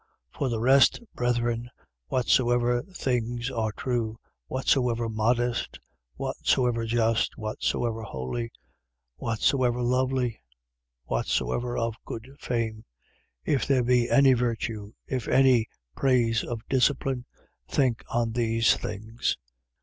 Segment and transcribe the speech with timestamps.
[0.33, 0.37] 4:8.
[0.39, 1.69] For the rest, brethren,
[2.07, 5.79] whatsoever things are true, whatsoever modest,
[6.15, 8.49] whatsoever just, whatsoever holy,
[9.17, 10.41] whatsoever lovely,
[11.03, 12.83] whatsoever of good fame,
[13.45, 17.25] if there be any virtue, if any praise of discipline:
[17.67, 19.37] think on these things.